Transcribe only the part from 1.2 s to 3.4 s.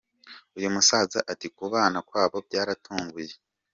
ati Kubana kwabo byarantunguye.